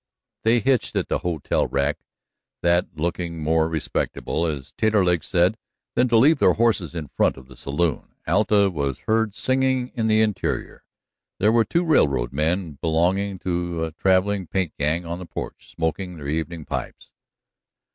They 0.41 0.59
hitched 0.61 0.95
at 0.95 1.09
the 1.09 1.19
hotel 1.19 1.67
rack, 1.67 1.99
that 2.63 2.87
looking 2.95 3.43
more 3.43 3.69
respectable, 3.69 4.47
as 4.47 4.71
Taterleg 4.71 5.23
said, 5.23 5.59
than 5.93 6.07
to 6.07 6.17
leave 6.17 6.39
their 6.39 6.53
horses 6.53 6.95
in 6.95 7.09
front 7.15 7.37
of 7.37 7.45
the 7.45 7.55
saloon. 7.55 8.15
Alta 8.25 8.71
was 8.71 9.01
heard 9.01 9.35
singing 9.35 9.91
in 9.93 10.07
the 10.07 10.23
interior; 10.23 10.83
there 11.37 11.51
were 11.51 11.65
two 11.65 11.83
railroad 11.83 12.33
men 12.33 12.79
belonging 12.81 13.37
to 13.45 13.83
a 13.83 13.91
traveling 13.91 14.47
paint 14.47 14.73
gang 14.79 15.05
on 15.05 15.19
the 15.19 15.25
porch 15.27 15.69
smoking 15.71 16.17
their 16.17 16.27
evening 16.27 16.65
pipes. 16.65 17.11